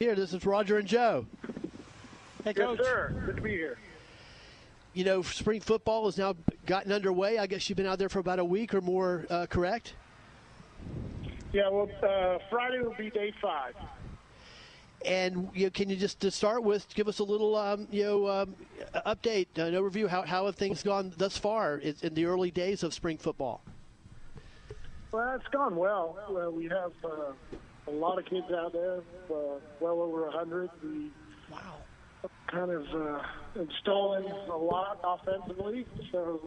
[0.00, 1.26] Here, this is Roger and Joe.
[2.44, 2.78] Hey, Coach.
[2.78, 3.20] Yes, sir.
[3.26, 3.78] Good to be here.
[4.94, 7.38] You know, spring football has now gotten underway.
[7.38, 9.94] I guess you've been out there for about a week or more, uh, correct?
[11.52, 13.74] Yeah, well, uh, Friday will be day five.
[15.04, 18.04] And you know, can you just to start with give us a little um, you
[18.04, 18.54] know um,
[19.04, 22.94] update, an overview how how have things gone thus far in the early days of
[22.94, 23.62] spring football?
[25.10, 26.16] Well, it's gone well.
[26.30, 27.32] well we have uh,
[27.88, 28.98] a lot of kids out there,
[29.30, 30.70] uh, well over a hundred.
[30.82, 31.10] We
[31.50, 31.76] wow.
[32.46, 33.22] kind of uh,
[33.56, 36.40] installing a lot offensively, so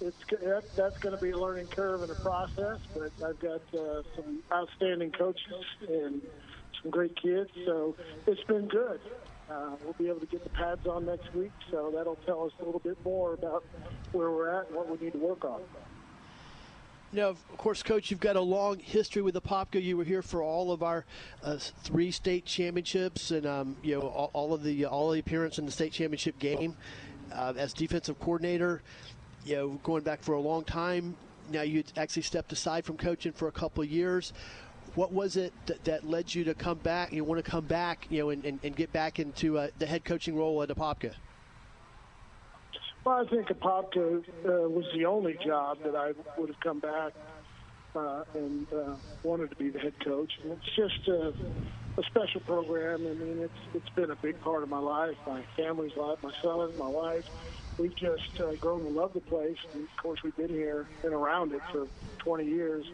[0.00, 2.78] it's that, that's going to be a learning curve and a process.
[2.94, 6.22] But I've got uh, some outstanding coaches and
[6.80, 7.96] some great kids, so
[8.26, 9.00] it's been good.
[9.50, 12.52] Uh, we'll be able to get the pads on next week, so that'll tell us
[12.60, 13.64] a little bit more about
[14.12, 15.60] where we're at and what we need to work on.
[17.12, 19.82] Know, of course, Coach, you've got a long history with the Apopka.
[19.82, 21.04] You were here for all of our
[21.42, 25.58] uh, three state championships, and um, you know all, all, of the all the appearance
[25.58, 26.76] in the state championship game
[27.32, 28.80] uh, as defensive coordinator.
[29.44, 31.16] You know, going back for a long time.
[31.50, 34.32] Now you actually stepped aside from coaching for a couple years.
[34.94, 37.12] What was it that, that led you to come back?
[37.12, 39.86] You want to come back, you know, and, and, and get back into uh, the
[39.86, 41.14] head coaching role at Apopka?
[43.04, 47.12] Well, I think Apopka uh, was the only job that I would have come back
[47.94, 50.32] uh, and uh, wanted to be the head coach.
[50.42, 51.32] And it's just a,
[51.98, 53.06] a special program.
[53.06, 56.32] I mean, it's it's been a big part of my life, my family's life, my
[56.42, 57.24] son, my wife.
[57.78, 59.56] We've just uh, grown to love the place.
[59.72, 61.86] And of course, we've been here and around it for
[62.18, 62.84] 20 years.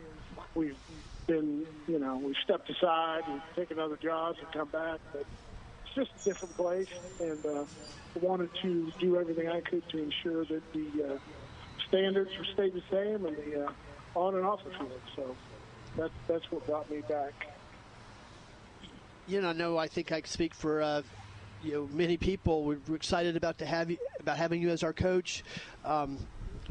[0.55, 0.77] We've
[1.27, 5.27] been, you know, we've stepped aside, we've taken other jobs and come back, but
[5.97, 6.89] just a different place.
[7.21, 7.65] And uh,
[8.21, 11.19] wanted to do everything I could to ensure that the uh,
[11.89, 13.73] standards were stayed the same and the uh,
[14.15, 15.01] on and off the field.
[15.15, 15.37] So
[15.97, 17.33] that, that's what brought me back.
[19.27, 21.03] You know, no, I think I speak for uh,
[21.63, 22.65] you know many people.
[22.65, 25.43] We're excited about to have you about having you as our coach.
[25.85, 26.19] Um,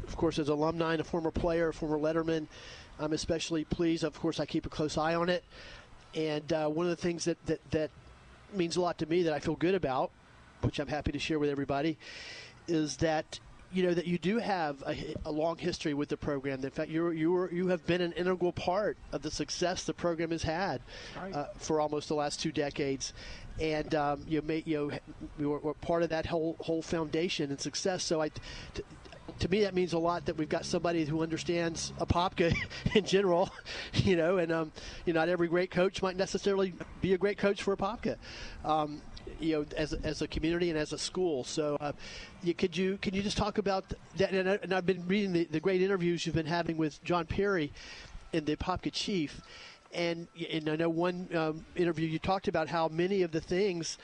[0.06, 2.46] of course, as an alumni and a former player, a former letterman,
[2.98, 4.04] I'm especially pleased.
[4.04, 5.44] Of course, I keep a close eye on it.
[6.14, 7.90] And uh, one of the things that, that, that
[8.54, 10.10] means a lot to me that I feel good about
[10.62, 11.98] which I'm happy to share with everybody,
[12.68, 13.38] is that
[13.72, 16.64] you know that you do have a, a, long history with the program.
[16.64, 20.30] In fact, you you you have been an integral part of the success the program
[20.30, 20.80] has had
[21.34, 23.12] uh, for almost the last two decades,
[23.60, 24.98] and um, you made you know
[25.38, 28.02] you were, were, part of that whole whole foundation and success.
[28.04, 28.28] So I.
[28.28, 28.82] T-
[29.38, 32.56] to me, that means a lot that we've got somebody who understands Apopka
[32.94, 33.50] in general,
[33.94, 34.72] you know, and um,
[35.04, 38.16] you know, not every great coach might necessarily be a great coach for Apopka.
[38.64, 39.00] Um,
[39.40, 41.44] you know, as, as a community and as a school.
[41.44, 41.92] So, uh,
[42.42, 43.84] you, could you can you just talk about
[44.16, 44.32] that?
[44.32, 47.72] And, I, have been reading the, the, great interviews you've been having with John Perry
[48.32, 49.40] and the Popka Chief.
[49.92, 53.98] And, and I know one um, interview you talked about how many of the things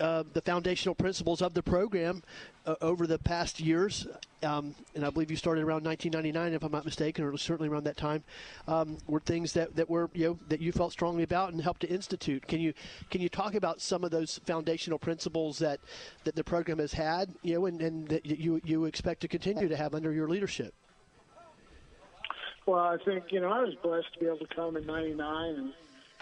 [0.00, 2.22] uh, the foundational principles of the program
[2.66, 4.06] uh, over the past years,
[4.42, 7.84] um, and I believe you started around 1999, if I'm not mistaken, or certainly around
[7.84, 8.22] that time,
[8.68, 11.80] um, were things that, that were you know that you felt strongly about and helped
[11.80, 12.46] to institute.
[12.46, 12.74] Can you
[13.10, 15.80] can you talk about some of those foundational principles that,
[16.24, 19.68] that the program has had, you know, and, and that you you expect to continue
[19.68, 20.74] to have under your leadership?
[22.66, 25.54] Well, I think you know I was blessed to be able to come in '99
[25.54, 25.72] and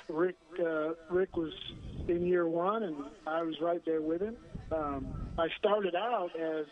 [0.09, 1.53] Rick uh, Rick was
[2.09, 4.37] in year one, and I was right there with him.
[4.71, 5.07] Um,
[5.39, 6.67] I started out as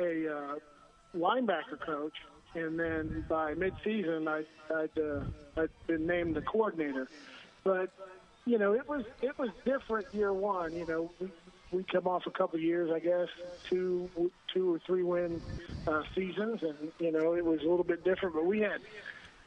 [0.00, 0.54] a uh,
[1.16, 2.14] linebacker coach,
[2.54, 7.08] and then by midseason, I, I'd uh, I'd been named the coordinator.
[7.64, 7.90] But
[8.44, 10.74] you know, it was it was different year one.
[10.74, 11.30] You know, we
[11.70, 13.28] we come off a couple of years, I guess,
[13.68, 14.10] two
[14.52, 15.40] two or three win
[15.86, 18.34] uh, seasons, and you know, it was a little bit different.
[18.34, 18.80] But we had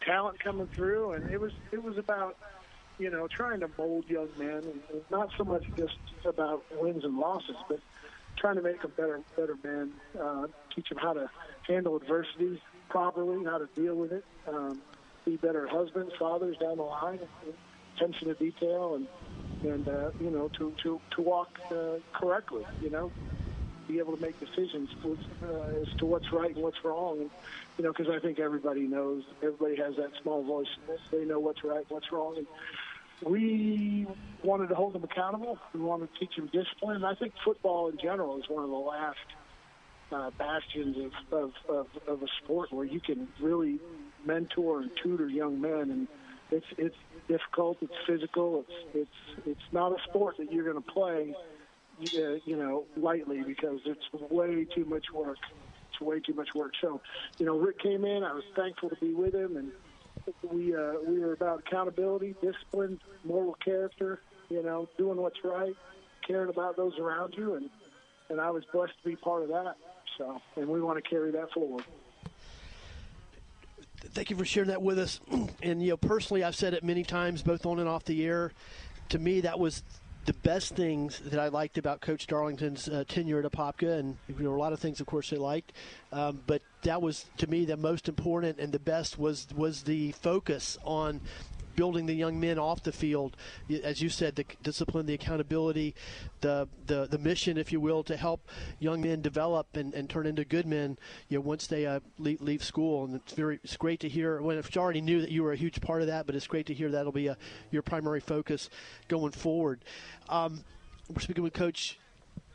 [0.06, 2.38] talent coming through, and it was it was about
[2.98, 7.18] you know, trying to mold young men, and not so much just about wins and
[7.18, 7.80] losses, but
[8.38, 11.30] trying to make them better, better men, uh, teach them how to
[11.68, 14.80] handle adversity properly, how to deal with it, um,
[15.26, 17.20] be better husbands, fathers down the line,
[17.96, 19.08] attention to detail, and
[19.64, 23.12] and uh, you know, to to to walk uh, correctly, you know,
[23.88, 27.20] be able to make decisions with, uh, as to what's right and what's wrong.
[27.22, 27.30] And,
[27.78, 30.68] you know, because I think everybody knows, everybody has that small voice.
[31.12, 32.48] They know what's right, what's wrong, and
[33.24, 34.08] we
[34.44, 35.58] wanted to hold them accountable.
[35.74, 36.98] We wanted to teach them discipline.
[36.98, 39.18] And I think football in general is one of the last
[40.12, 40.98] uh, bastions
[41.32, 43.80] of, of, of, of a sport where you can really
[44.26, 45.92] mentor and tutor young men.
[45.92, 46.08] And
[46.52, 46.96] it's it's
[47.28, 47.78] difficult.
[47.82, 48.66] It's physical.
[48.68, 51.36] It's it's it's not a sport that you're going to play,
[52.02, 55.38] uh, you know, lightly because it's way too much work.
[55.92, 56.74] It's way too much work.
[56.82, 57.02] So,
[57.40, 58.24] you know, Rick came in.
[58.24, 59.72] I was thankful to be with him, and
[60.52, 64.20] we uh, we were about accountability, discipline, moral character.
[64.50, 65.76] You know, doing what's right,
[66.28, 67.70] caring about those around you, and
[68.30, 69.76] and I was blessed to be part of that.
[70.18, 71.84] So, and we want to carry that forward.
[74.14, 75.20] Thank you for sharing that with us.
[75.64, 78.52] And you know, personally, I've said it many times, both on and off the air.
[79.10, 79.82] To me, that was
[80.26, 84.50] the best things that I liked about Coach Darlington's uh, tenure at Apopka, and there
[84.50, 85.74] were a lot of things, of course, I liked,
[86.12, 90.12] um, but that was to me the most important and the best was was the
[90.14, 91.22] focus on
[91.76, 93.36] building the young men off the field,
[93.84, 95.96] as you said, the discipline, the accountability,
[96.42, 98.50] the the, the mission, if you will, to help
[98.80, 100.98] young men develop and, and turn into good men.
[101.30, 104.42] You know, once they uh, leave, leave, school, and it's very it's great to hear.
[104.42, 106.48] When well, I already knew that you were a huge part of that, but it's
[106.48, 107.38] great to hear that'll be a,
[107.72, 108.70] your primary focus
[109.08, 109.84] going forward.
[110.30, 110.64] Um,
[111.10, 112.00] we're speaking with Coach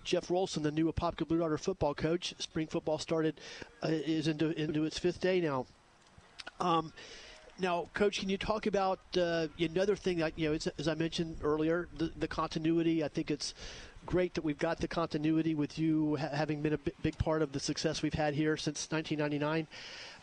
[0.05, 2.35] Jeff Rolson, the new Apopka Blue Darter football coach.
[2.39, 3.41] Spring football started
[3.83, 5.67] uh, is into into its fifth day now.
[6.59, 6.93] Um,
[7.61, 11.39] now, Coach, can you talk about uh, another thing that you know, as, I mentioned
[11.43, 13.05] earlier, the, the, continuity?
[13.05, 13.55] I think it's
[14.07, 17.43] great that we've got the continuity with you ha- having been a b- big part
[17.43, 19.67] of the success we've had here since 1999.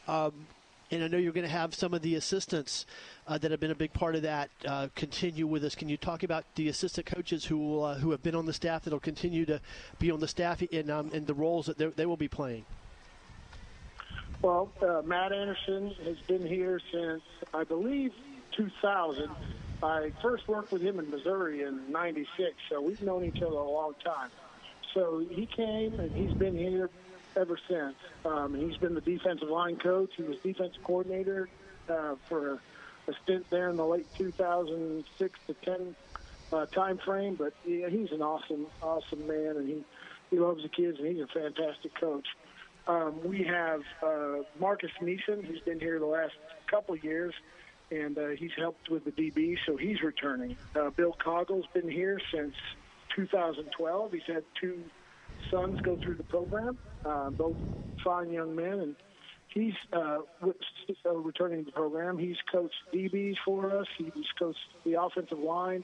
[0.08, 0.48] Um,
[0.90, 2.86] and I know you're going to have some of the assistants
[3.28, 5.76] uh, that have been a big part of that uh, continue with us.
[5.76, 8.84] Can you talk about the assistant coaches who uh, who have been on the staff
[8.84, 9.60] that will continue to
[10.00, 12.66] be on the staff and um, in the roles that they will be playing?
[14.42, 17.24] Well, uh, Matt Anderson has been here since,
[17.54, 18.14] I believe,
[18.56, 19.30] 2000.
[19.82, 23.70] I first worked with him in Missouri in 96, so we've known each other a
[23.70, 24.30] long time.
[24.94, 26.90] So he came and he's been here
[27.36, 27.96] ever since.
[28.26, 30.12] Um, he's been the defensive line coach.
[30.16, 31.50] He was defensive coordinator
[31.90, 32.60] uh, for
[33.08, 35.96] a stint there in the late 2006 to 10
[36.52, 37.36] uh, time frame.
[37.36, 39.84] But yeah, he's an awesome, awesome man, and he
[40.30, 42.28] he loves the kids, and he's a fantastic coach.
[42.88, 46.34] Um, we have uh, Marcus Neeson, who's been here the last
[46.72, 47.34] couple of years,
[47.92, 50.56] and uh, he's helped with the DB, so he's returning.
[50.76, 52.54] Uh, Bill Coggle's been here since
[53.16, 54.12] 2012.
[54.14, 54.84] He's had two
[55.52, 57.58] sons go through the program, uh, both
[58.04, 58.96] fine young men, and
[59.54, 62.18] he's uh, uh, returning to the program.
[62.18, 63.88] He's coached DBs for us.
[63.98, 65.84] He's coached the offensive line.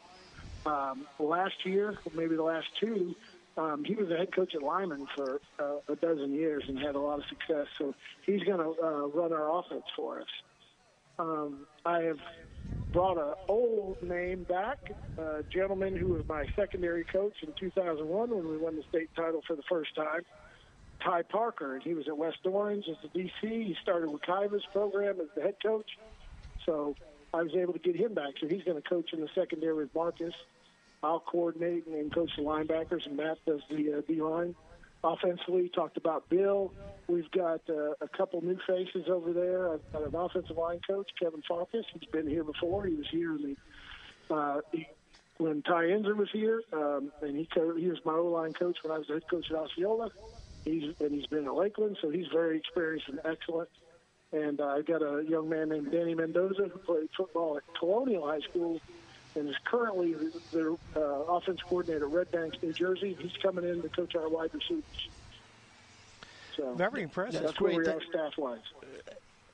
[0.65, 3.15] Um, last year, maybe the last two,
[3.57, 6.95] um, he was a head coach at Lyman for uh, a dozen years and had
[6.95, 7.67] a lot of success.
[7.77, 7.93] So
[8.25, 10.27] he's going to uh, run our offense for us.
[11.19, 12.17] Um, I have
[12.91, 14.79] brought an old name back,
[15.17, 19.41] a gentleman who was my secondary coach in 2001 when we won the state title
[19.45, 20.21] for the first time,
[21.03, 21.75] Ty Parker.
[21.75, 23.31] And he was at West Orange as the DC.
[23.41, 25.89] He started with Wekiva's program as the head coach.
[26.65, 26.95] So
[27.33, 28.33] I was able to get him back.
[28.39, 30.33] So he's going to coach in the secondary with Marcus.
[31.03, 34.55] I'll coordinate and coach the linebackers, and Matt does the uh, D line.
[35.03, 36.71] Offensively, talked about Bill.
[37.09, 39.73] We've got uh, a couple new faces over there.
[39.73, 41.85] I've got an offensive line coach, Kevin Farkas.
[41.93, 42.85] He's been here before.
[42.85, 43.57] He was here in
[44.29, 44.87] the uh, he,
[45.37, 48.77] when Ty Enzer was here, um, and he co- he was my O line coach
[48.81, 50.09] when I was the head coach at Osceola.
[50.63, 53.67] He's and he's been at Lakeland, so he's very experienced and excellent.
[54.31, 58.25] And uh, I've got a young man named Danny Mendoza who played football at Colonial
[58.25, 58.79] High School
[59.35, 60.15] and is currently
[60.51, 63.17] the, uh, offense coordinator at Red Bank, New Jersey.
[63.19, 64.83] He's coming in to coach our wide receivers.
[66.55, 67.41] So very impressive.
[67.41, 68.59] That's, that's where we are staff wise.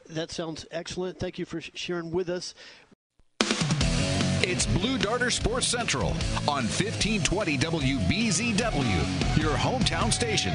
[0.10, 1.20] That sounds excellent.
[1.20, 2.56] Thank you for sharing with us.
[4.42, 6.10] It's Blue Darter Sports Central
[6.48, 10.54] on 1520 WBZW, your hometown station.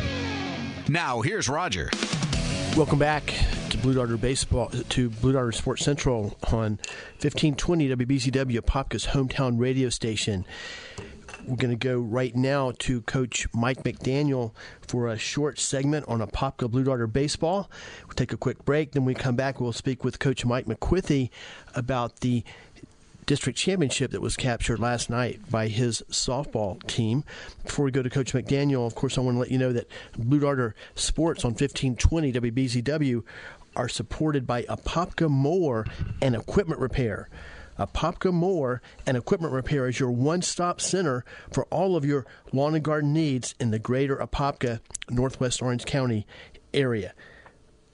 [0.89, 1.91] Now, here's Roger.
[2.77, 3.33] Welcome back
[3.71, 6.81] to Blue Darter Baseball to Blue Darter Sports Central on
[7.21, 10.45] 1520 WBZW, Popka's hometown radio station.
[11.47, 14.55] We're going to go right now to Coach Mike McDaniel
[14.89, 17.71] for a short segment on Apopka Blue Darter baseball.
[18.09, 18.91] We'll take a quick break.
[18.91, 19.61] Then we come back.
[19.61, 21.31] We'll speak with Coach Mike McQuithy
[21.77, 22.43] about the
[23.27, 27.25] district championship that was captured last night by his softball team.
[27.65, 29.89] Before we go to Coach McDaniel, of course, I want to let you know that
[30.17, 33.23] Blue Darter Sports on 1520 WBZW
[33.77, 35.87] are supported by Apopka Mower
[36.23, 37.29] and Equipment Repair.
[37.79, 42.75] Apopka Mower and Equipment Repair is your one stop center for all of your lawn
[42.75, 46.27] and garden needs in the greater Apopka, Northwest Orange County
[46.73, 47.15] area.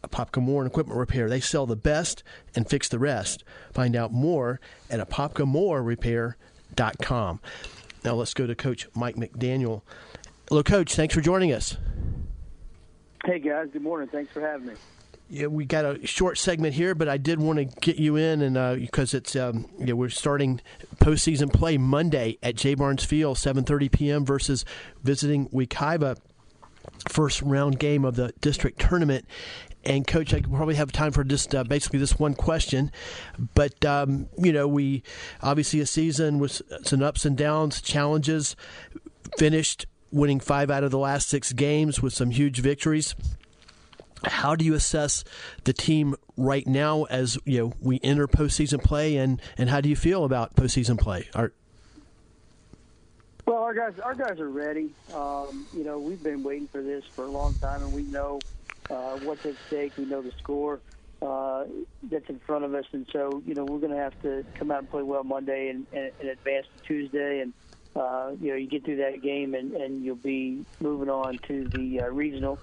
[0.02, 1.28] Apopka Mower and Equipment Repair.
[1.28, 2.22] They sell the best
[2.54, 3.44] and fix the rest.
[3.72, 7.40] Find out more at apopkamorerepair.com.
[8.04, 9.82] Now let's go to Coach Mike McDaniel.
[10.48, 10.94] Hello, Coach.
[10.94, 11.76] Thanks for joining us.
[13.24, 13.68] Hey, guys.
[13.72, 14.08] Good morning.
[14.08, 14.74] Thanks for having me.
[15.28, 18.42] Yeah, we got a short segment here, but I did want to get you in,
[18.42, 20.60] and uh, because it's um, you know, we're starting
[20.96, 24.24] postseason play Monday at J Barnes Field, 7:30 p.m.
[24.24, 24.64] versus
[25.04, 26.16] visiting Wekiva
[27.08, 29.26] first round game of the district tournament.
[29.82, 32.92] And coach, I probably have time for just uh, basically this one question,
[33.54, 35.02] but um, you know, we
[35.42, 38.56] obviously a season with some ups and downs, challenges.
[39.38, 43.14] Finished winning five out of the last six games with some huge victories.
[44.24, 45.24] How do you assess
[45.64, 49.88] the team right now as you know we enter postseason play, and, and how do
[49.88, 51.28] you feel about postseason play?
[51.34, 51.52] Are,
[53.46, 54.90] well, our guys, our guys are ready.
[55.14, 58.40] Um, you know, we've been waiting for this for a long time, and we know
[58.90, 59.92] uh, what's at stake.
[59.96, 60.80] We know the score
[61.22, 61.64] uh,
[62.10, 64.70] that's in front of us, and so you know we're going to have to come
[64.70, 67.52] out and play well Monday and, and, and advance to Tuesday, and
[67.94, 71.68] uh, you know you get through that game, and, and you'll be moving on to
[71.72, 72.60] the uh, regional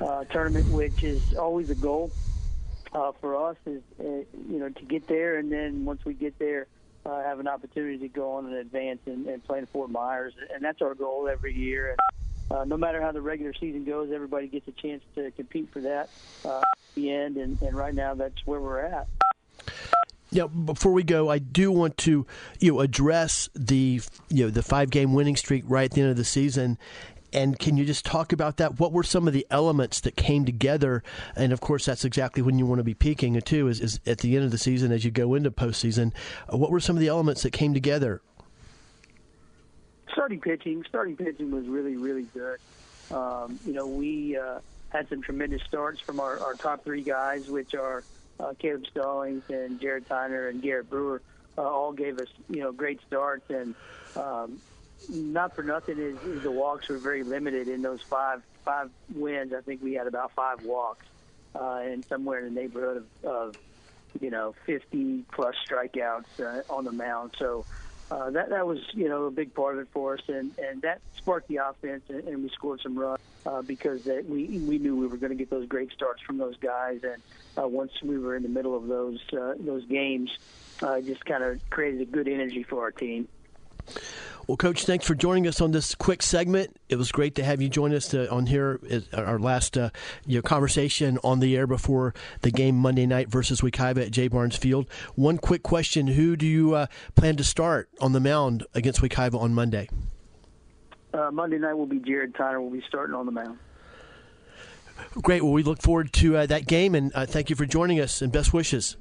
[0.00, 2.12] uh, tournament, which is always a goal
[2.92, 3.56] uh, for us.
[3.66, 6.66] Is uh, you know to get there, and then once we get there,
[7.06, 10.34] uh, have an opportunity to go on and advance and, and play in Fort Myers,
[10.52, 11.90] and that's our goal every year.
[11.90, 11.98] And
[12.50, 15.80] uh, no matter how the regular season goes, everybody gets a chance to compete for
[15.80, 16.10] that
[16.44, 19.06] uh, at the end, and, and right now that's where we're at.
[20.32, 22.26] Now, before we go, I do want to
[22.60, 26.10] you know address the you know the five game winning streak right at the end
[26.10, 26.78] of the season
[27.32, 28.78] and can you just talk about that?
[28.78, 31.02] What were some of the elements that came together?
[31.36, 33.68] And of course, that's exactly when you want to be peaking too.
[33.68, 36.12] Is, is at the end of the season as you go into postseason.
[36.52, 38.22] Uh, what were some of the elements that came together?
[40.12, 40.84] Starting pitching.
[40.88, 42.58] Starting pitching was really really good.
[43.10, 47.48] Um, you know, we uh, had some tremendous starts from our, our top three guys,
[47.48, 48.04] which are
[48.38, 51.22] uh, Caleb Stallings and Jared Tyner and Garrett Brewer.
[51.58, 53.74] Uh, all gave us you know great starts and
[54.16, 54.58] um,
[55.08, 59.52] not for nothing is, is the walks were very limited in those five five wins.
[59.52, 61.06] I think we had about five walks,
[61.54, 63.56] uh, and somewhere in the neighborhood of, of
[64.20, 67.34] you know 50 plus strikeouts uh, on the mound.
[67.38, 67.64] So
[68.10, 70.82] uh, that that was you know a big part of it for us, and and
[70.82, 74.78] that sparked the offense, and, and we scored some runs uh, because that we we
[74.78, 77.22] knew we were going to get those great starts from those guys, and
[77.56, 80.30] uh, once we were in the middle of those uh, those games,
[80.82, 83.28] uh, just kind of created a good energy for our team.
[84.50, 86.76] Well, Coach, thanks for joining us on this quick segment.
[86.88, 88.80] It was great to have you join us to, on here,
[89.12, 89.90] our last uh,
[90.26, 94.26] you know, conversation on the air before the game Monday night versus Wekiva at J.
[94.26, 94.90] Barnes Field.
[95.14, 99.40] One quick question Who do you uh, plan to start on the mound against Wekiva
[99.40, 99.88] on Monday?
[101.14, 102.60] Uh, Monday night will be Jared Tyner.
[102.60, 103.56] will be starting on the mound.
[105.12, 105.44] Great.
[105.44, 108.20] Well, we look forward to uh, that game, and uh, thank you for joining us,
[108.20, 108.96] and best wishes.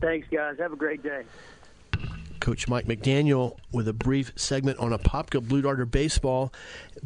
[0.00, 0.56] Thanks, guys.
[0.60, 1.24] Have a great day.
[2.40, 6.52] Coach Mike McDaniel with a brief segment on Apopka Blue Darter baseball.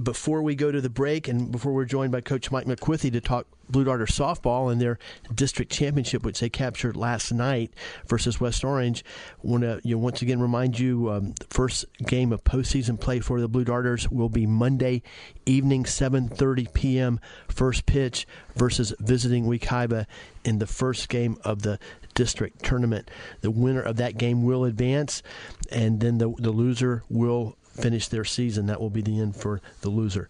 [0.00, 3.20] Before we go to the break, and before we're joined by Coach Mike McQuithy to
[3.20, 4.98] talk Blue Darter softball and their
[5.34, 7.72] district championship, which they captured last night
[8.06, 9.04] versus West Orange,
[9.42, 13.20] want to you know, once again remind you um, the first game of postseason play
[13.20, 15.02] for the Blue Darters will be Monday
[15.46, 17.20] evening, 7:30 p.m.
[17.48, 20.06] First pitch versus visiting Wekiva
[20.44, 21.78] in the first game of the
[22.14, 23.10] district tournament.
[23.40, 25.22] The winner of that game will advance,
[25.70, 28.66] and then the, the loser will finish their season.
[28.66, 30.28] That will be the end for the loser.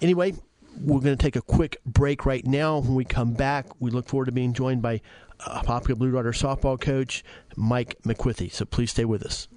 [0.00, 0.34] Anyway,
[0.80, 2.78] we're going to take a quick break right now.
[2.78, 5.00] When we come back, we look forward to being joined by
[5.40, 7.24] uh, a popular Blue Darter softball coach,
[7.56, 8.52] Mike McQuithy.
[8.52, 9.48] So please stay with us.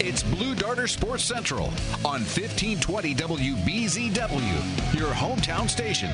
[0.00, 1.66] It's Blue Darter Sports Central
[2.04, 6.10] on 1520 WBZW, your hometown station.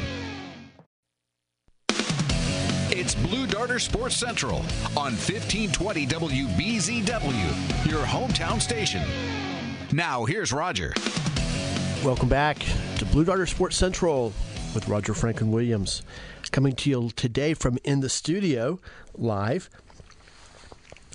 [3.04, 4.60] It's Blue Darter Sports Central
[4.96, 9.02] on 1520 WBZW, your hometown station.
[9.92, 10.94] Now, here's Roger.
[12.02, 12.64] Welcome back
[12.96, 14.32] to Blue Darter Sports Central
[14.74, 16.00] with Roger Franklin Williams.
[16.50, 18.80] Coming to you today from in the studio
[19.14, 19.68] live.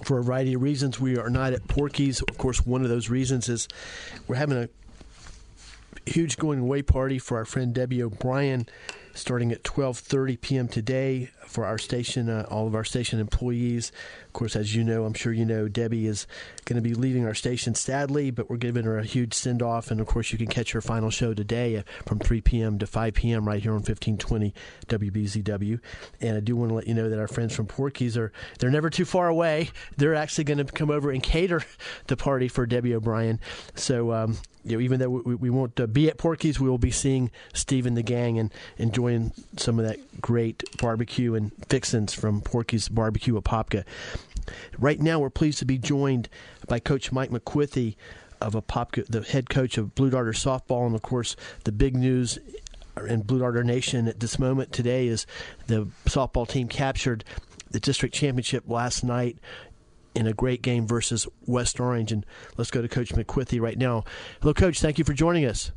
[0.03, 2.21] For a variety of reasons, we are not at Porky's.
[2.21, 3.67] Of course, one of those reasons is
[4.27, 4.69] we're having a
[6.05, 8.67] huge going away party for our friend Debbie O'Brien
[9.19, 10.67] starting at 12:30 p.m.
[10.67, 13.91] today for our station, uh, all of our station employees.
[14.27, 16.27] Of course, as you know, I'm sure you know, Debbie is
[16.65, 19.91] going to be leaving our station sadly, but we're giving her a huge send off.
[19.91, 22.79] And of course, you can catch her final show today uh, from 3 p.m.
[22.79, 23.47] to 5 p.m.
[23.47, 24.53] right here on 1520
[24.87, 25.79] WBZW.
[26.21, 28.69] And I do want to let you know that our friends from Porky's are they're
[28.69, 29.69] never too far away.
[29.97, 31.63] They're actually going to come over and cater
[32.07, 33.39] the party for Debbie O'Brien.
[33.75, 34.37] So um,
[34.69, 37.31] you know, even though we, we won't uh, be at Porky's, we will be seeing
[37.53, 42.87] Steve and the gang and enjoying some of that great barbecue and fixins from Porky's
[42.87, 43.83] Barbecue Apopka.
[44.77, 46.29] Right now, we're pleased to be joined
[46.67, 47.95] by Coach Mike McQuithy
[48.41, 51.35] of Apopka, the head coach of Blue Darter softball, and of course,
[51.65, 52.39] the big news
[53.07, 55.25] in Blue Darter Nation at this moment today is
[55.67, 57.23] the softball team captured
[57.71, 59.37] the district championship last night
[60.19, 62.11] in a great game versus West Orange.
[62.11, 62.25] And
[62.57, 64.03] let's go to Coach McQuithy right now.
[64.41, 64.81] Hello, Coach.
[64.81, 65.71] Thank you for joining us.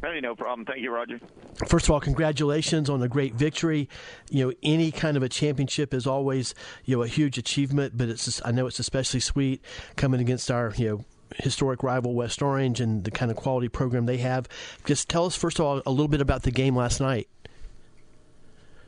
[0.00, 0.64] Hey, no problem.
[0.64, 1.18] Thank you, Roger.
[1.66, 3.88] First of all, congratulations on a great victory.
[4.30, 6.54] You know, any kind of a championship is always
[6.84, 9.64] you know a huge achievement, but it's just, I know it's especially sweet
[9.96, 11.04] coming against our you know
[11.36, 14.46] historic rival West Orange and the kind of quality program they have.
[14.84, 17.28] Just tell us first of all a little bit about the game last night.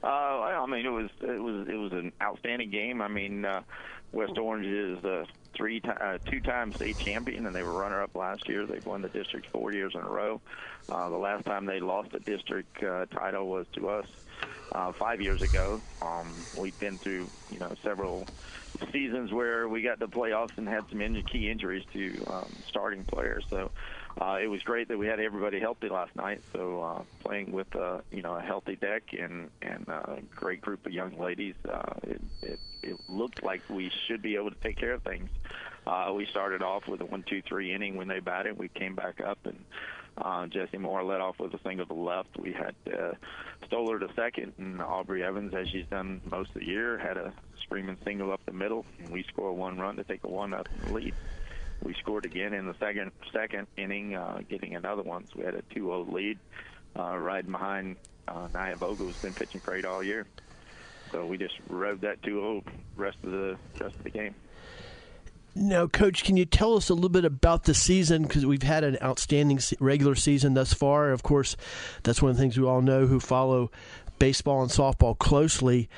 [0.02, 0.07] Uh,
[0.66, 3.00] I mean, it was it was it was an outstanding game.
[3.00, 3.62] I mean, uh,
[4.13, 5.25] West Orange is uh,
[5.57, 8.67] three uh, two-time state champion, and they were runner-up last year.
[8.67, 10.41] They've won the district four years in a row.
[10.89, 14.07] Uh, the last time they lost the district uh, title was to us
[14.73, 15.83] uh, five years ago.
[16.03, 18.29] Um, we've been through you know several
[18.93, 23.05] seasons where we got to playoffs and had some in- key injuries to um, starting
[23.05, 23.45] players.
[23.51, 23.71] So
[24.20, 26.40] uh, it was great that we had everybody healthy last night.
[26.52, 30.61] So uh, playing with uh, you know a healthy deck and and uh, a great
[30.61, 34.56] group of young ladies, uh, it, it it looked like we should be able to
[34.62, 35.28] take care of things.
[35.87, 38.58] Uh, we started off with a one two three inning when they batted.
[38.58, 39.64] We came back up and.
[40.18, 42.38] Uh, Jesse Moore led off with a single to the left.
[42.38, 43.12] We had uh,
[43.66, 47.35] Stoller to second, and Aubrey Evans, as she's done most of the year, had a
[47.62, 50.70] screaming single up the middle, and we score one run to take a one up
[50.90, 51.12] lead
[51.87, 55.26] we scored again in the second second inning, uh, getting another one.
[55.26, 56.38] So we had a 2-0 lead,
[56.99, 60.26] uh, riding behind uh, Nia Vogel, who's been pitching great all year.
[61.12, 62.64] So we just rode that 2-0
[62.97, 64.35] rest of the rest of the game.
[65.55, 68.25] Now, Coach, can you tell us a little bit about the season?
[68.25, 71.12] Because we've had an outstanding regular season thus far.
[71.12, 71.57] Of course,
[72.02, 73.71] that's one of the things we all know who follow
[74.19, 75.88] baseball and softball closely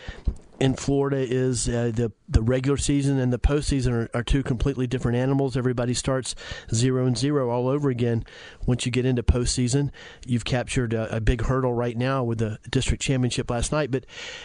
[0.61, 4.87] in Florida is uh, the the regular season and the postseason are, are two completely
[4.87, 5.57] different animals.
[5.57, 6.35] Everybody starts
[6.75, 8.25] zero and zero all over again.
[8.67, 9.91] Once you get into postseason,
[10.27, 13.91] you've captured a, a big hurdle right now with the district championship last night.
[13.91, 14.05] But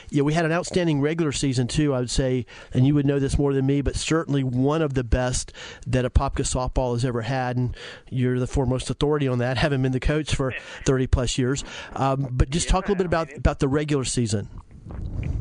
[0.10, 1.94] yeah, we had an outstanding regular season too.
[1.94, 4.94] I would say, and you would know this more than me, but certainly one of
[4.94, 5.52] the best
[5.88, 7.58] that Apopka softball has ever had.
[7.58, 7.76] And
[8.10, 10.54] you're the foremost authority on that, having been the coach for
[10.86, 11.64] 30 plus years.
[11.94, 14.48] Um, but just talk a little bit about about the regular season.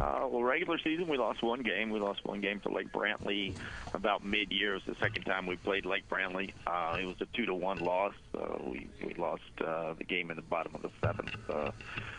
[0.03, 1.89] Uh, well, regular season we lost one game.
[1.89, 3.55] We lost one game to Lake Brantley
[3.95, 4.73] about mid-year.
[4.73, 6.51] It was the second time we played Lake Brantley.
[6.67, 8.15] Uh, it was a two to one loss.
[8.37, 11.71] Uh, we we lost uh, the game in the bottom of the seventh uh,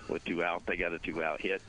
[0.07, 0.65] with two out.
[0.65, 1.61] They got a two out hit.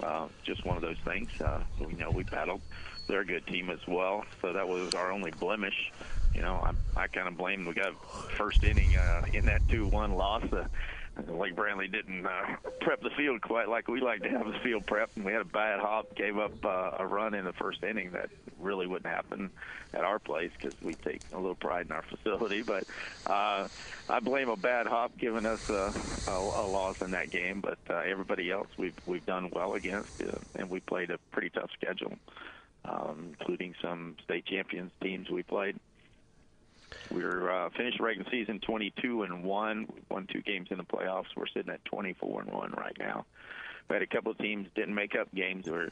[0.00, 1.30] Uh, just one of those things.
[1.40, 2.60] Uh, we know we battled.
[3.08, 4.24] They're a good team as well.
[4.42, 5.90] So that was our only blemish.
[6.32, 6.54] You know,
[6.96, 7.92] I, I kind of blame we got
[8.36, 10.44] first inning uh, in that two one loss.
[10.52, 10.66] Uh,
[11.28, 14.86] Lake Brantley didn't uh, prep the field quite like we like to have the field
[14.86, 17.82] prepped, and we had a bad hop, gave up uh, a run in the first
[17.82, 19.50] inning that really wouldn't happen
[19.94, 22.62] at our place because we take a little pride in our facility.
[22.62, 22.84] But
[23.26, 23.68] uh,
[24.08, 25.92] I blame a bad hop giving us a,
[26.28, 27.60] a, a loss in that game.
[27.60, 31.48] But uh, everybody else we've we've done well against, uh, and we played a pretty
[31.48, 32.14] tough schedule,
[32.84, 35.76] um, including some state champions teams we played.
[37.10, 39.86] We're uh, finished regular season 22 and one.
[39.92, 41.26] We won two games in the playoffs.
[41.36, 43.26] We're sitting at 24 and one right now.
[43.88, 45.90] We had a couple of teams didn't make up games where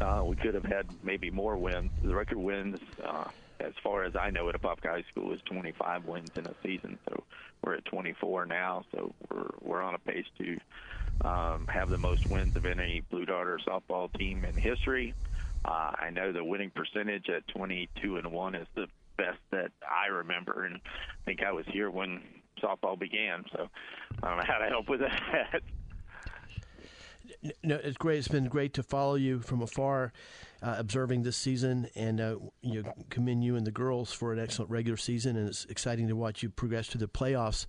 [0.00, 1.90] uh, we could have had maybe more wins.
[2.02, 3.24] The record wins, uh,
[3.60, 6.98] as far as I know, at Apopka High School is 25 wins in a season.
[7.08, 7.24] So
[7.62, 8.84] we're at 24 now.
[8.92, 10.58] So we're we're on a pace to
[11.22, 15.14] um, have the most wins of any Blue Darter softball team in history.
[15.64, 18.86] Uh, I know the winning percentage at 22 and one is the
[19.16, 22.22] best that I remember, and I think I was here when
[22.62, 23.44] softball began.
[23.52, 23.68] So
[24.22, 25.62] I don't know how to help with that.
[27.62, 28.18] No, it's great.
[28.18, 30.12] It's been great to follow you from afar,
[30.62, 34.70] uh, observing this season, and uh, you commend you and the girls for an excellent
[34.70, 35.36] regular season.
[35.36, 37.66] And it's exciting to watch you progress to the playoffs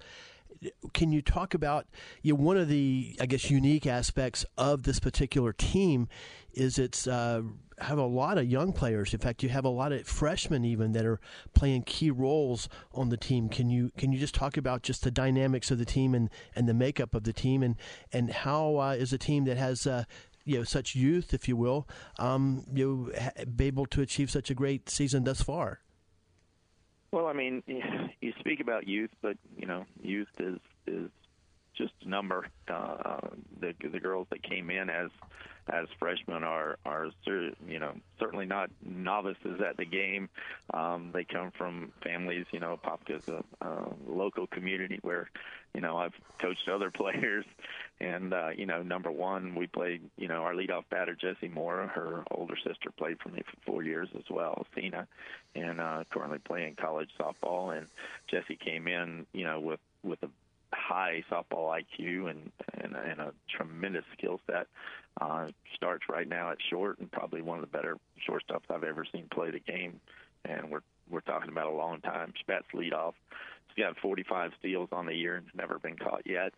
[0.94, 1.86] can you talk about
[2.22, 6.08] you know, one of the I guess unique aspects of this particular team
[6.54, 7.42] is it's uh,
[7.80, 9.14] have a lot of young players.
[9.14, 11.20] In fact, you have a lot of freshmen even that are
[11.54, 13.50] playing key roles on the team.
[13.50, 16.68] Can you can you just talk about just the dynamics of the team and, and
[16.68, 17.76] the makeup of the team and
[18.14, 20.06] and how uh, is a team that has uh,
[20.46, 21.88] you know such youth, if you will,
[22.18, 25.80] um, you know, be able to achieve such a great season thus far?
[27.12, 27.64] Well, I mean,
[28.22, 31.10] you speak about youth, but you know, youth is is
[31.78, 32.48] just a number.
[32.68, 33.20] Uh,
[33.60, 35.10] the the girls that came in as
[35.68, 37.10] as freshmen are are
[37.68, 40.30] you know certainly not novices at the game.
[40.74, 42.46] Um, they come from families.
[42.52, 45.30] You know, Popka's a, a local community where
[45.74, 47.46] you know I've coached other players,
[48.00, 50.02] and uh, you know number one we played.
[50.18, 53.84] You know our leadoff batter Jessie Moore, her older sister played for me for four
[53.84, 55.08] years as well, Cena,
[55.56, 57.76] and uh, currently playing college softball.
[57.76, 57.88] And
[58.30, 60.30] Jessie came in you know with with a
[60.74, 64.68] high softball IQ and and, and a tremendous skill set.
[65.20, 67.98] Uh, starts right now at short and probably one of the better
[68.28, 70.00] shortstops I've ever seen play the game.
[70.44, 72.34] And we're we're talking about a long time.
[72.48, 73.14] Bats leadoff.
[73.70, 76.54] She's got 45 steals on the year and never been caught yet.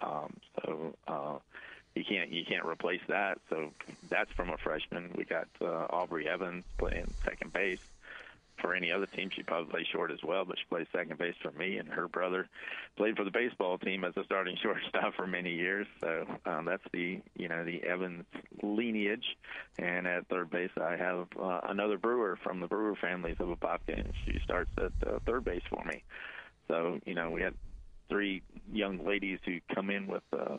[0.00, 1.38] Um, so uh,
[1.94, 3.38] you can't you can't replace that.
[3.48, 3.70] So
[4.08, 5.12] that's from a freshman.
[5.16, 7.80] We got uh, Aubrey Evans playing second base
[8.64, 9.28] for any other team.
[9.30, 11.76] She probably plays short as well, but she plays second base for me.
[11.76, 12.48] And her brother
[12.96, 15.86] played for the baseball team as a starting shortstop for many years.
[16.00, 18.24] So um, that's the you know the Evans
[18.62, 19.36] lineage.
[19.78, 23.98] And at third base, I have uh, another Brewer from the Brewer families of Apopka,
[23.98, 26.02] and she starts at uh, third base for me.
[26.68, 27.52] So you know we had
[28.08, 28.40] three
[28.72, 30.22] young ladies who come in with.
[30.32, 30.56] Uh,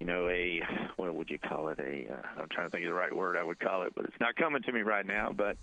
[0.00, 0.60] you know, a
[0.96, 1.78] what would you call it?
[1.78, 4.04] A uh, I'm trying to think of the right word I would call it, but
[4.04, 5.32] it's not coming to me right now.
[5.32, 5.56] But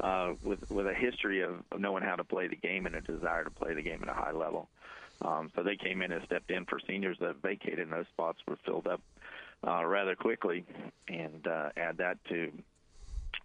[0.00, 3.44] uh, with with a history of, knowing how to play the game and a desire
[3.44, 4.68] to play the game at a high level.
[5.22, 8.38] Um, so they came in and stepped in for seniors that vacated, and those spots
[8.46, 9.00] were filled up
[9.66, 10.66] uh, rather quickly.
[11.08, 12.52] And uh, add that to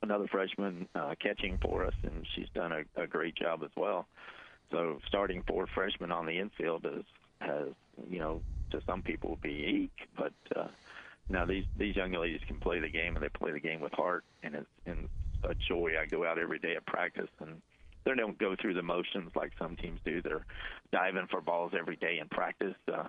[0.02, 4.08] another freshman uh, catching for us, and she's done a, a great job as well.
[4.72, 7.04] So starting four freshmen on the infield is
[7.42, 7.68] has
[8.10, 10.68] you know to some people be eek, but uh,
[11.30, 13.94] now these these young ladies can play the game and they play the game with
[13.94, 15.10] heart, and it's, and
[15.44, 15.94] a joy.
[16.00, 17.62] I go out every day at practice and
[18.04, 20.22] they don't go through the motions like some teams do.
[20.22, 20.46] They're
[20.92, 22.76] diving for balls every day in practice.
[22.92, 23.06] Uh,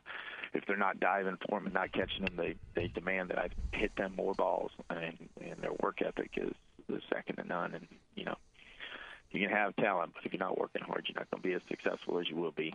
[0.52, 3.48] if they're not diving for them and not catching them, they they demand that I
[3.72, 6.52] hit them more balls, and and their work ethic is
[6.88, 7.74] the second to none.
[7.74, 8.36] And you know,
[9.30, 11.54] you can have talent, but if you're not working hard, you're not going to be
[11.54, 12.74] as successful as you will be.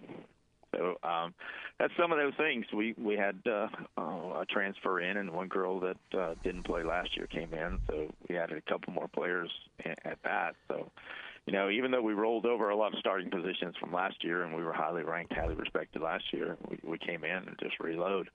[0.75, 1.33] So um,
[1.79, 2.65] that's some of those things.
[2.73, 6.83] We we had uh, uh, a transfer in, and one girl that uh, didn't play
[6.83, 7.79] last year came in.
[7.89, 9.49] So we added a couple more players
[9.85, 10.55] at that.
[10.67, 10.91] So
[11.45, 14.43] you know, even though we rolled over a lot of starting positions from last year,
[14.43, 17.79] and we were highly ranked, highly respected last year, we, we came in and just
[17.79, 18.29] reload,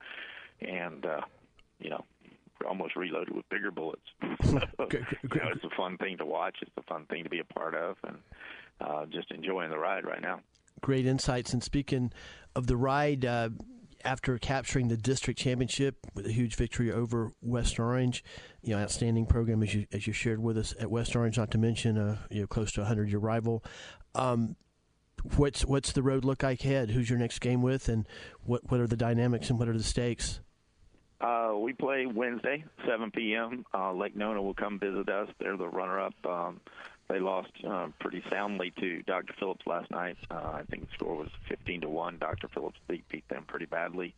[0.61, 1.21] and uh,
[1.79, 2.03] you know,
[2.67, 4.01] almost reloaded with bigger bullets.
[4.43, 6.55] so, you know, it's a fun thing to watch.
[6.61, 8.17] It's a fun thing to be a part of, and
[8.81, 10.39] uh, just enjoying the ride right now
[10.83, 11.53] great insights.
[11.53, 12.11] And speaking
[12.55, 13.49] of the ride, uh,
[14.05, 18.23] after capturing the district championship with a huge victory over West Orange,
[18.61, 21.37] you know, outstanding program as you as you shared with us at West Orange.
[21.37, 23.63] Not to mention, uh, you know, close to a hundred year rival.
[24.13, 24.57] Um,
[25.37, 26.91] what's what's the road look like ahead?
[26.91, 28.07] Who's your next game with, and
[28.43, 30.41] what what are the dynamics and what are the stakes?
[31.21, 33.65] Uh, we play Wednesday, 7 p.m.
[33.73, 35.29] Uh, Lake Nona will come visit us.
[35.39, 36.13] They're the runner-up.
[36.25, 36.59] Um,
[37.09, 39.33] they lost uh, pretty soundly to Dr.
[39.39, 40.17] Phillips last night.
[40.31, 42.17] Uh, I think the score was 15 to one.
[42.17, 42.47] Dr.
[42.47, 44.15] Phillips beat, beat them pretty badly.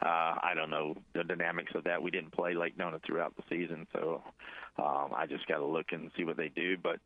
[0.00, 2.02] Uh, I don't know the dynamics of that.
[2.02, 4.20] We didn't play Lake Nona throughout the season, so
[4.78, 6.76] um, I just got to look and see what they do.
[6.76, 6.98] But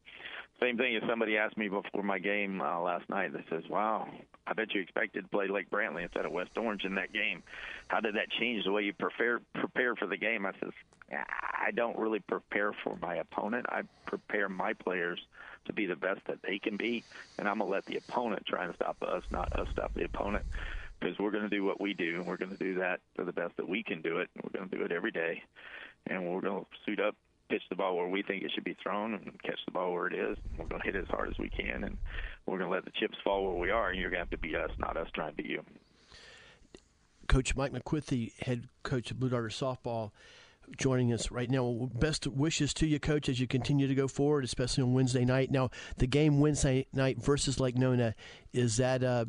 [0.63, 3.35] same thing as somebody asked me before my game uh, last night.
[3.35, 4.09] They says, "Wow,
[4.47, 7.43] I bet you expected to play Lake Brantley instead of West Orange in that game.
[7.89, 10.73] How did that change the way you prepare prepare for the game?" I says,
[11.11, 13.67] "I don't really prepare for my opponent.
[13.69, 15.21] I prepare my players
[15.67, 17.05] to be the best that they can be,
[17.39, 20.45] and I'm gonna let the opponent try and stop us, not us stop the opponent."
[21.01, 23.57] because we're to do what we do, and we're to do that to the best
[23.57, 24.31] that we can do it.
[24.35, 25.43] And we're to do it every day,
[26.07, 27.15] and we're to suit up,
[27.49, 30.07] pitch the ball where we think it should be thrown, and catch the ball where
[30.07, 30.37] it is.
[30.59, 31.99] We're to hit it as hard as we can, and
[32.47, 33.91] we're to let the chips fall where we are.
[33.91, 35.65] And you're to have to beat us, not us trying to beat you.
[37.29, 40.13] Coach Mike McQuithy, head coach of Blue Darter softball
[40.77, 41.91] joining us right now.
[41.95, 45.51] Best wishes to you, Coach, as you continue to go forward, especially on Wednesday night.
[45.51, 48.15] Now, the game Wednesday night versus Lake Nona
[48.53, 49.29] is that a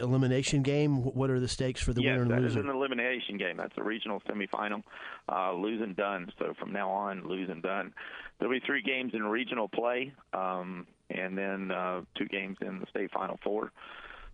[0.00, 1.02] elimination game?
[1.02, 2.42] What are the stakes for the yes, winner and loser?
[2.42, 3.56] Yes, that is an elimination game.
[3.56, 4.82] That's a regional semifinal.
[5.28, 6.32] Uh, lose and done.
[6.38, 7.92] So from now on, lose and done.
[8.38, 12.86] There'll be three games in regional play, um, and then uh, two games in the
[12.90, 13.72] state final four.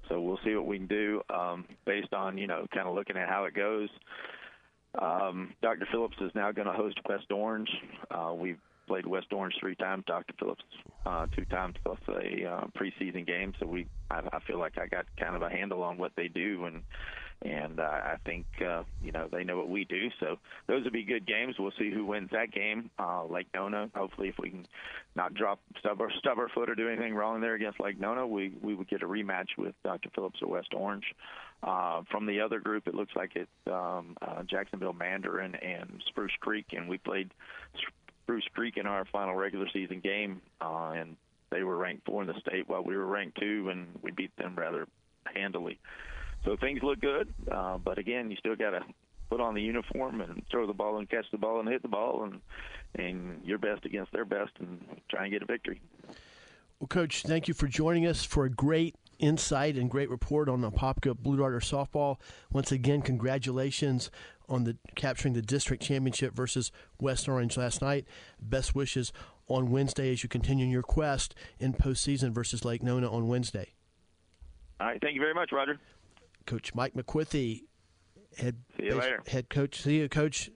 [0.09, 3.17] So we'll see what we can do um, based on you know kind of looking
[3.17, 3.89] at how it goes.
[5.01, 5.87] Um, Dr.
[5.91, 7.69] Phillips is now going to host West Orange.
[8.11, 10.35] Uh, we've played West Orange three times, Dr.
[10.39, 10.65] Phillips
[11.09, 13.55] uh, two times plus a uh, preseason game.
[13.59, 16.29] So we, I, I feel like I got kind of a handle on what they
[16.29, 16.83] do, and
[17.41, 20.09] and uh, I think uh, you know they know what we do.
[20.21, 21.55] So those will be good games.
[21.59, 22.91] We'll see who wins that game.
[22.99, 23.89] Uh, Lake Nona.
[23.95, 24.67] Hopefully, if we can
[25.15, 28.75] not drop stub our, foot or do anything wrong there against Lake Nona, we we
[28.75, 30.11] would get a rematch with Dr.
[30.15, 31.05] Phillips or West Orange.
[31.63, 36.67] From the other group, it looks like it's um, uh, Jacksonville Mandarin and Spruce Creek,
[36.73, 37.31] and we played
[38.23, 41.17] Spruce Creek in our final regular season game, uh, and
[41.51, 44.35] they were ranked four in the state while we were ranked two, and we beat
[44.37, 44.87] them rather
[45.35, 45.79] handily.
[46.45, 48.83] So things look good, uh, but again, you still got to
[49.29, 51.89] put on the uniform and throw the ball and catch the ball and hit the
[51.89, 52.41] ball and
[52.95, 55.81] and your best against their best and try and get a victory.
[56.81, 60.61] Well, Coach, thank you for joining us for a great insight and great report on
[60.61, 62.19] the Apopka Blue Darter softball.
[62.51, 64.11] Once again, congratulations
[64.49, 68.07] on the capturing the district championship versus West Orange last night.
[68.41, 69.13] Best wishes
[69.47, 73.75] on Wednesday as you continue your quest in postseason versus Lake Nona on Wednesday.
[74.81, 75.79] All right, thank you very much, Roger.
[76.47, 77.65] Coach Mike McQuithy,
[78.39, 79.23] head See you later.
[79.27, 80.51] head coach, see you, coach,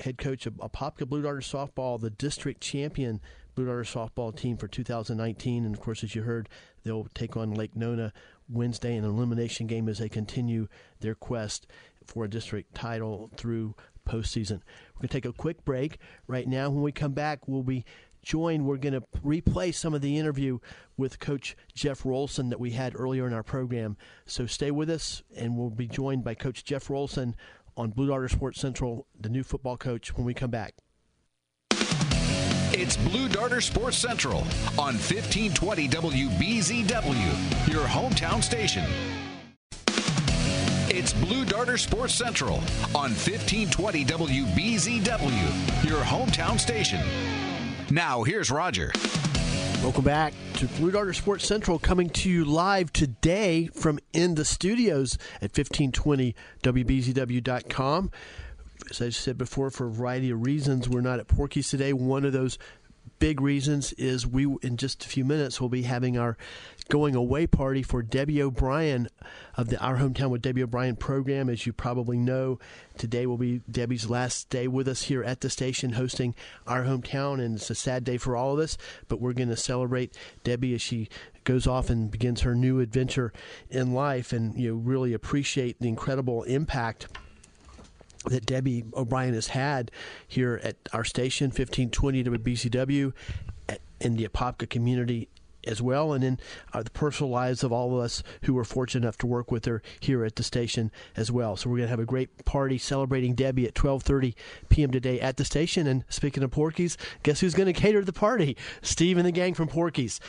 [0.00, 3.20] head coach of Apopka Blue Darter softball, the district champion
[3.56, 6.48] Blue Darter softball team for 2019, and of course, as you heard,
[6.84, 8.12] they'll take on Lake Nona
[8.50, 10.68] Wednesday in an elimination game as they continue
[11.00, 11.66] their quest
[12.04, 13.74] for a district title through
[14.06, 14.60] postseason.
[14.94, 16.68] We're going to take a quick break right now.
[16.68, 17.86] When we come back, we'll be
[18.22, 18.66] joined.
[18.66, 20.58] We're going to replay some of the interview
[20.98, 23.96] with Coach Jeff Rolson that we had earlier in our program.
[24.26, 27.34] So stay with us, and we'll be joined by Coach Jeff Rolson
[27.74, 30.74] on Blue Darter Sports Central, the new football coach, when we come back.
[32.78, 34.40] It's Blue Darter Sports Central
[34.78, 38.84] on 1520 WBZW, your hometown station.
[40.90, 42.56] It's Blue Darter Sports Central
[42.94, 47.00] on 1520 WBZW, your hometown station.
[47.90, 48.92] Now, here's Roger.
[49.82, 54.44] Welcome back to Blue Darter Sports Central, coming to you live today from in the
[54.44, 58.10] studios at 1520 WBZW.com.
[58.90, 61.92] As I said before, for a variety of reasons, we're not at Porky's today.
[61.92, 62.58] One of those
[63.18, 66.36] big reasons is we, in just a few minutes, will be having our
[66.88, 69.08] going away party for Debbie O'Brien
[69.56, 71.48] of the Our Hometown with Debbie O'Brien program.
[71.48, 72.58] As you probably know,
[72.96, 76.34] today will be Debbie's last day with us here at the station hosting
[76.66, 78.76] Our Hometown, and it's a sad day for all of us,
[79.08, 81.08] but we're going to celebrate Debbie as she
[81.44, 83.32] goes off and begins her new adventure
[83.70, 87.06] in life and you know really appreciate the incredible impact
[88.24, 89.90] that Debbie O'Brien has had
[90.26, 93.12] here at our station, 1520 WBZW,
[94.00, 95.28] in the Apopka community
[95.66, 96.38] as well, and in
[96.72, 99.64] uh, the personal lives of all of us who were fortunate enough to work with
[99.64, 101.56] her here at the station as well.
[101.56, 104.34] So we're going to have a great party celebrating Debbie at 12:30
[104.68, 104.90] p.m.
[104.92, 105.86] today at the station.
[105.86, 108.56] And speaking of Porky's, guess who's going to cater the party?
[108.80, 110.20] Steve and the gang from Porky's.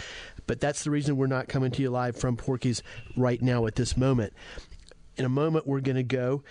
[0.48, 2.82] But that's the reason we're not coming to you live from Porky's
[3.16, 4.34] right now at this moment.
[5.18, 6.44] In a moment, we're going to go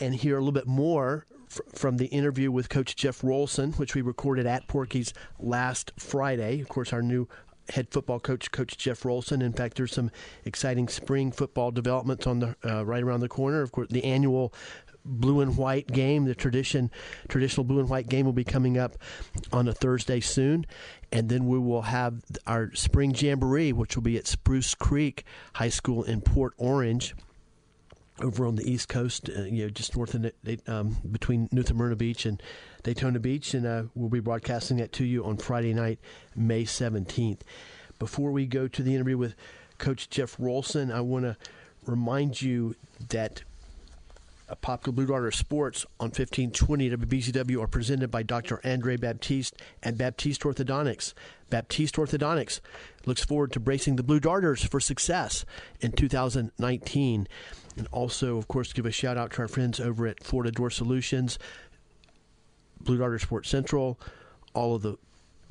[0.00, 1.26] and hear a little bit more
[1.74, 6.60] from the interview with Coach Jeff Rolson, which we recorded at Porky's last Friday.
[6.60, 7.28] Of course, our new
[7.68, 9.42] head football coach, Coach Jeff Rolson.
[9.42, 10.10] In fact, there's some
[10.44, 13.62] exciting spring football developments on the uh, right around the corner.
[13.62, 14.52] Of course, the annual
[15.04, 16.90] blue and white game, the tradition
[17.28, 18.96] traditional blue and white game will be coming up
[19.52, 20.66] on a Thursday soon.
[21.10, 25.24] And then we will have our spring jamboree, which will be at Spruce Creek
[25.54, 27.14] High School in Port Orange
[28.20, 30.30] over on the East Coast, uh, you know, just north of
[30.66, 32.42] um, between New Smyrna Beach and
[32.82, 35.98] Daytona Beach, and uh, we'll be broadcasting that to you on Friday night,
[36.36, 37.42] May seventeenth.
[37.98, 39.34] Before we go to the interview with
[39.78, 41.36] Coach Jeff Rolson, I want to
[41.86, 42.74] remind you
[43.08, 43.42] that
[44.52, 48.60] Apopka Blue Darter Sports on 1520 WBZW are presented by Dr.
[48.64, 51.14] Andre Baptiste and Baptiste Orthodontics.
[51.48, 52.60] Baptiste Orthodontics
[53.06, 55.46] looks forward to bracing the Blue Darters for success
[55.80, 57.26] in 2019.
[57.78, 60.70] And also, of course, give a shout out to our friends over at Florida Door
[60.70, 61.38] Solutions,
[62.78, 63.98] Blue Darter Sports Central,
[64.52, 64.98] all of the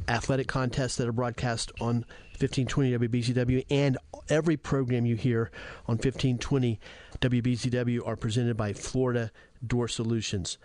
[0.07, 2.05] athletic contests that are broadcast on
[2.37, 3.97] 1520 WBZW, and
[4.29, 5.49] every program you hear
[5.87, 6.79] on 1520
[7.21, 9.31] WBZW are presented by Florida
[9.65, 10.57] Door Solutions.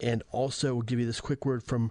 [0.00, 1.90] And also, we'll give you this quick word from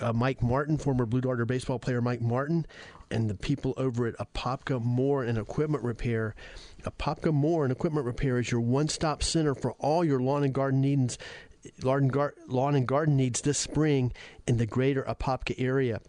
[0.00, 2.66] uh, Mike Martin, former Blue Darter baseball player Mike Martin,
[3.10, 6.36] and the people over at Apopka Mower and Equipment Repair.
[6.84, 10.80] Apopka Mower and Equipment Repair is your one-stop center for all your lawn and garden
[10.80, 11.18] needs.
[11.82, 14.12] Lawn and garden needs this spring
[14.46, 16.00] in the greater Apopka area.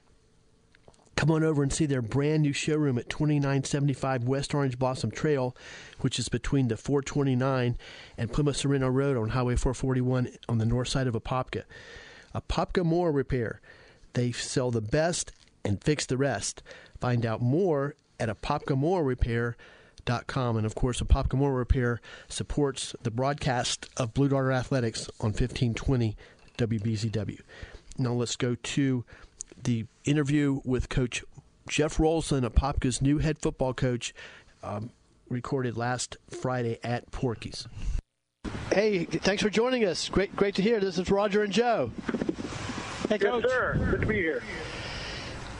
[1.17, 5.57] Come on over and see their brand new showroom at 2975 West Orange Blossom Trail,
[6.01, 7.75] which is between the 429
[8.19, 11.63] and Plymouth Sorrento Road on Highway 441 on the north side of Apopka.
[12.35, 13.61] Apopka Mower Repair
[14.13, 15.31] They sell the best
[15.65, 16.61] and fix the rest.
[17.01, 19.55] Find out more at apopkamora
[20.07, 21.99] And of course, Apopka Mower Repair
[22.29, 26.15] supports the broadcast of Blue Darter Athletics on 1520
[26.59, 27.39] WBZW.
[27.97, 29.03] Now let's go to
[29.67, 31.25] the interview with Coach
[31.67, 34.13] Jeff Rolson, Apopka's new head football coach,
[34.63, 34.91] um,
[35.29, 37.67] recorded last Friday at Porky's.
[38.71, 40.07] Hey, thanks for joining us.
[40.07, 40.79] Great, great to hear.
[40.79, 41.91] This is Roger and Joe.
[43.09, 43.43] Hey, Coach.
[43.43, 43.87] Yes, sir.
[43.91, 44.41] Good to be here.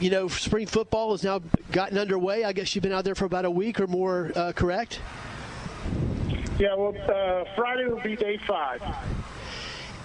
[0.00, 2.44] You know, spring football has now gotten underway.
[2.44, 5.00] I guess you've been out there for about a week or more, uh, correct?
[6.58, 8.80] Yeah, well, uh, Friday will be day five.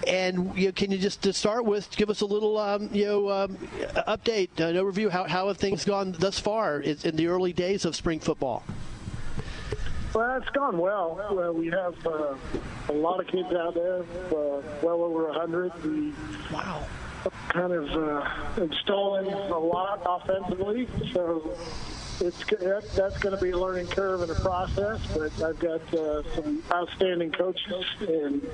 [0.06, 3.06] And you know, can you just to start with give us a little um, you
[3.06, 3.56] know um,
[4.08, 7.96] update, an overview how how have things gone thus far in the early days of
[7.96, 8.62] spring football?
[10.14, 11.20] Well, it's gone well.
[11.32, 12.36] well we have uh,
[12.88, 15.72] a lot of kids out there, uh, well over a hundred.
[15.82, 16.12] We
[16.52, 16.86] wow.
[17.48, 21.56] Kind of uh, installing a lot offensively, so
[22.24, 22.44] it's
[22.94, 25.00] that's going to be a learning curve and a process.
[25.14, 28.46] But I've got uh, some outstanding coaches and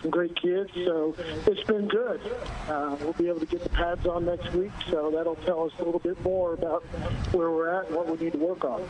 [0.00, 1.14] some great kids, so
[1.46, 2.20] it's been good.
[2.68, 5.72] Uh, we'll be able to get the pads on next week, so that'll tell us
[5.78, 6.82] a little bit more about
[7.32, 8.86] where we're at and what we need to work on.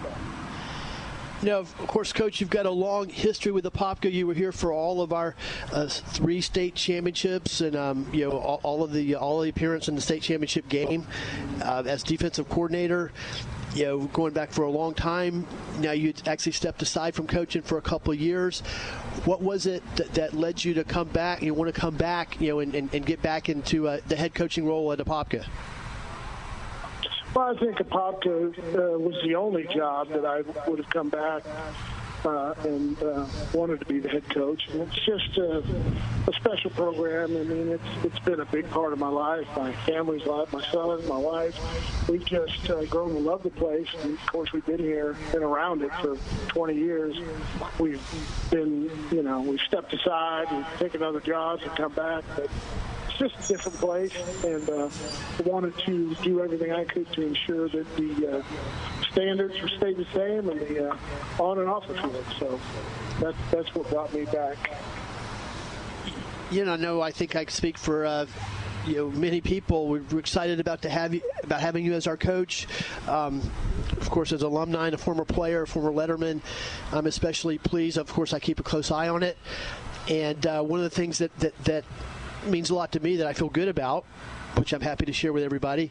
[1.43, 4.11] Know, of course, Coach, you've got a long history with the Apopka.
[4.11, 5.37] You were here for all of our
[5.73, 9.87] uh, three state championships, and um, you know all, all, of the all the appearance
[9.87, 11.07] in the state championship game
[11.61, 13.13] uh, as defensive coordinator
[13.75, 15.47] you know, going back for a long time.
[15.81, 18.61] Now you actually stepped aside from coaching for a couple of years.
[19.25, 21.43] What was it that, that led you to come back?
[21.43, 24.17] You want to come back, you know, and, and, and get back into uh, the
[24.17, 25.45] head coaching role at Apopka?
[27.35, 31.43] Well, I think Apopka uh, was the only job that I would have come back
[32.25, 34.69] uh, and uh, wanted to be the head coach.
[34.69, 35.59] And it's just a,
[36.27, 37.37] a special program.
[37.37, 40.65] I mean, it's it's been a big part of my life, my family's life, my
[40.71, 42.09] son, my wife.
[42.09, 43.89] We've just uh, grown to love the place.
[44.03, 46.17] And of course, we've been here, been around it for
[46.49, 47.17] 20 years.
[47.79, 48.03] We've
[48.51, 52.49] been, you know, we've stepped aside, we've taken other jobs and come back, but
[53.09, 54.89] it's just a different place, and uh,
[55.45, 58.43] wanted to do everything I could to ensure that the uh,
[59.15, 60.97] standards stayed the same and the uh,
[61.39, 62.25] on and off the field.
[62.39, 62.61] So
[63.21, 64.59] that's that's what brought me back.
[66.51, 68.05] You know, no, I think I speak for.
[68.05, 68.27] Uh,
[68.87, 72.19] you know, many people we're excited about to have you about having you as our
[72.19, 72.67] coach.
[73.09, 73.41] Um,
[73.93, 76.43] of course, as alumni and a former player, a former letterman,
[76.93, 77.97] I'm especially pleased.
[77.97, 79.39] Of course, I keep a close eye on it.
[80.09, 81.85] And uh, one of the things that, that, that
[82.47, 84.05] means a lot to me that I feel good about,
[84.57, 85.91] which I'm happy to share with everybody,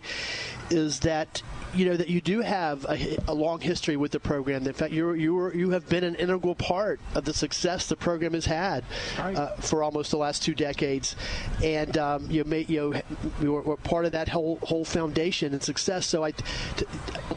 [0.74, 1.42] is that
[1.74, 4.66] you know that you do have a, a, long history with the program.
[4.68, 8.34] In fact, you you you have been an integral part of the success the program
[8.34, 8.84] has had
[9.18, 11.16] uh, for almost the last two decades,
[11.64, 13.02] and um, you may you know
[13.42, 16.06] you were, part of that whole whole foundation and success.
[16.06, 16.46] So I, t-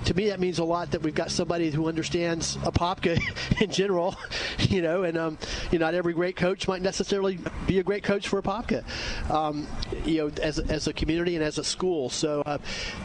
[0.05, 3.21] to me, that means a lot that we've got somebody who understands Apopka
[3.61, 4.17] in general,
[4.59, 5.39] you know, and um,
[5.71, 8.85] you know, not every great coach might necessarily be a great coach for Apopka,
[9.31, 9.67] um,
[10.05, 12.11] you know, as as a community and as a school.
[12.11, 12.59] So, uh,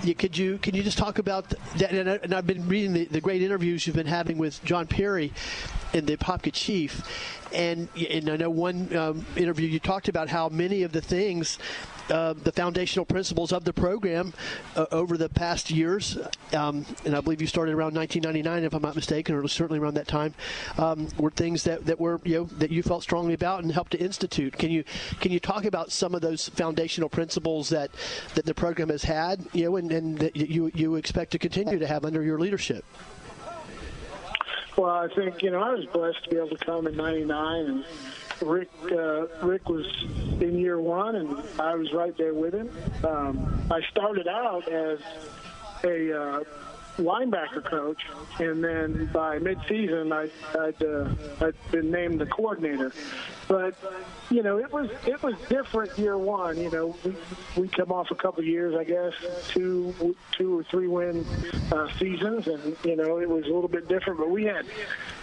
[0.03, 3.19] you, could you can you just talk about that, and I've been reading the, the
[3.19, 5.33] great interviews you've been having with John Perry
[5.95, 7.01] and the Apopka Chief,
[7.51, 11.57] and, and I know one um, interview you talked about how many of the things
[12.09, 14.33] uh, the foundational principles of the program
[14.75, 16.17] uh, over the past years,
[16.53, 19.95] um, and I believe you started around 1999, if I'm not mistaken, or certainly around
[19.95, 20.33] that time,
[20.77, 23.91] um, were things that, that were you know that you felt strongly about and helped
[23.91, 24.57] to institute.
[24.57, 24.83] Can you
[25.19, 27.91] can you talk about some of those foundational principles that
[28.35, 31.79] that the program has had, you know, and, and that you you expect to continue
[31.79, 32.85] to have under your leadership?
[34.77, 37.65] Well, I think you know I was blessed to be able to come in '99
[37.65, 37.85] and
[38.41, 39.85] Rick uh, Rick was
[40.39, 42.69] in year one, and I was right there with him.
[43.05, 44.99] Um, I started out as
[45.83, 46.43] a uh,
[46.97, 48.01] linebacker coach,
[48.39, 52.91] and then by midseason, I, I'd uh, I'd been named the coordinator.
[53.47, 53.75] But
[54.29, 56.57] you know, it was it was different year one.
[56.57, 57.15] You know, we
[57.57, 59.13] we come off a couple of years, I guess,
[59.49, 61.25] two two or three win
[61.71, 64.19] uh, seasons, and you know, it was a little bit different.
[64.19, 64.65] But we had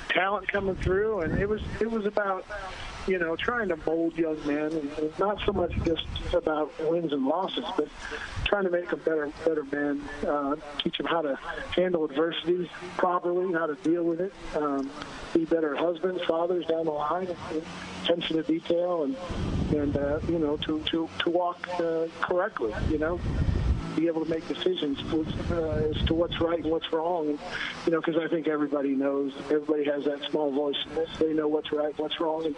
[0.09, 2.45] talent coming through, and it was it was about
[3.09, 7.25] you know, trying to mold young men, and not so much just about wins and
[7.27, 7.89] losses, but
[8.45, 11.37] trying to make them better, better men, uh, teach them how to
[11.75, 14.91] handle adversity properly, how to deal with it, um,
[15.33, 17.29] be better husbands, fathers down the line,
[18.05, 19.17] attention to detail, and
[19.75, 23.19] and uh, you know, to to to walk uh, correctly, you know.
[23.99, 24.99] Be able to make decisions
[25.51, 27.39] uh, as to what's right and what's wrong.
[27.87, 30.77] You know, because I think everybody knows, everybody has that small voice.
[31.19, 32.47] They know what's right, what's wrong.
[32.47, 32.57] And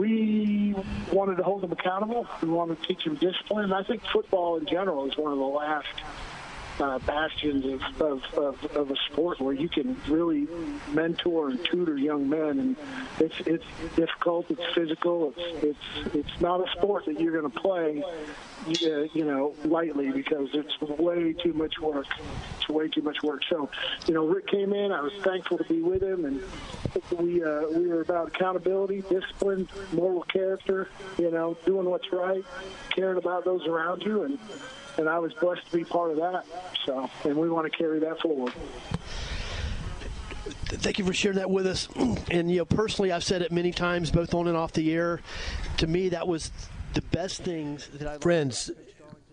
[0.00, 0.74] we
[1.12, 2.26] wanted to hold them accountable.
[2.42, 3.64] We wanted to teach them discipline.
[3.64, 5.88] And I think football in general is one of the last
[6.80, 10.46] uh, bastions of, of, of, of a sport where you can really
[10.92, 12.58] mentor and tutor young men.
[12.58, 12.76] And
[13.18, 13.64] it's it's
[13.96, 14.50] difficult.
[14.50, 15.34] It's physical.
[15.36, 20.10] It's it's it's not a sport that you're going to play, uh, you know, lightly
[20.10, 22.06] because it's way too much work.
[22.56, 23.42] It's way too much work.
[23.48, 23.68] So,
[24.06, 24.92] you know, Rick came in.
[24.92, 26.42] I was thankful to be with him, and
[27.18, 30.88] we uh, we were about accountability, discipline, moral character.
[31.18, 32.44] You know, doing what's right,
[32.90, 34.38] caring about those around you, and
[34.98, 36.44] and I was blessed to be part of that.
[36.84, 38.52] So, and we want to carry that forward.
[40.66, 41.88] Thank you for sharing that with us.
[42.30, 45.20] And you know, personally, I've said it many times, both on and off the air.
[45.78, 46.50] To me, that was
[46.92, 48.18] the best things that I.
[48.18, 48.70] Friends,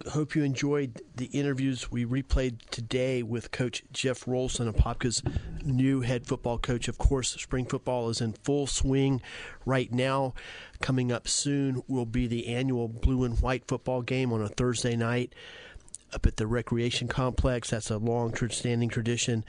[0.09, 5.23] hope you enjoyed the interviews we replayed today with Coach Jeff Rolson, Apopka's
[5.63, 6.87] new head football coach.
[6.87, 9.21] Of course, spring football is in full swing
[9.65, 10.33] right now.
[10.81, 14.95] Coming up soon will be the annual blue and white football game on a Thursday
[14.95, 15.33] night
[16.13, 17.69] up at the Recreation Complex.
[17.69, 19.43] That's a long standing tradition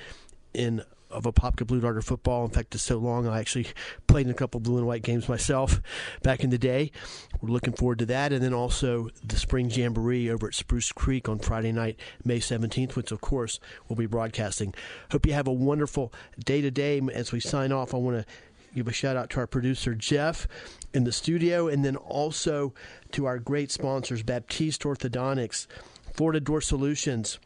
[0.55, 0.83] in
[1.17, 2.45] of Apopka Blue Darter football.
[2.45, 3.69] In fact, it's so long I actually
[4.07, 5.81] played in a couple blue and white games myself
[6.23, 6.93] back in the day.
[7.41, 11.29] We're looking forward to that, and then also the spring jamboree over at Spruce Creek
[11.29, 13.59] on Friday night, May 17th, which of course
[13.89, 14.75] we'll be broadcasting.
[15.11, 16.13] Hope you have a wonderful
[16.45, 17.01] day today.
[17.13, 18.27] As we sign off, I want to
[18.75, 20.47] give a shout out to our producer Jeff
[20.93, 22.75] in the studio, and then also
[23.13, 25.67] to our great sponsors, Baptiste Orthodontics,
[26.13, 27.39] Florida Door Solutions.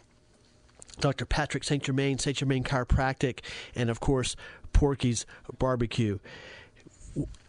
[1.00, 1.24] Dr.
[1.26, 1.82] Patrick St.
[1.82, 2.36] Germain, St.
[2.36, 3.40] Germain Chiropractic,
[3.74, 4.36] and of course,
[4.72, 5.26] Porky's
[5.58, 6.18] Barbecue.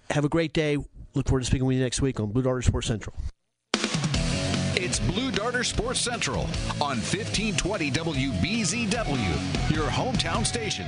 [0.10, 0.78] Have a great day.
[1.14, 3.16] Look forward to speaking with you next week on Blue Darter Sports Central.
[4.84, 6.42] It's Blue Darter Sports Central
[6.82, 10.88] on 1520 WBZW, your hometown station.